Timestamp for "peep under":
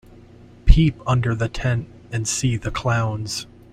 0.65-1.35